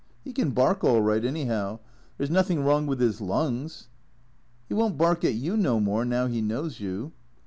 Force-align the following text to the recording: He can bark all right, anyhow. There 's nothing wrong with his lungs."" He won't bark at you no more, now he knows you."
He 0.23 0.33
can 0.33 0.49
bark 0.49 0.83
all 0.83 0.99
right, 1.03 1.23
anyhow. 1.23 1.77
There 2.17 2.25
's 2.25 2.31
nothing 2.31 2.63
wrong 2.63 2.87
with 2.87 2.99
his 2.99 3.21
lungs."" 3.21 3.87
He 4.67 4.73
won't 4.73 4.97
bark 4.97 5.23
at 5.23 5.35
you 5.35 5.55
no 5.55 5.79
more, 5.79 6.05
now 6.05 6.25
he 6.25 6.41
knows 6.41 6.79
you." 6.79 7.11